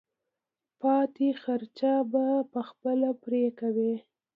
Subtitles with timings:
[0.81, 2.23] پاتې خرچه به
[2.69, 3.93] خپله پرې کوې.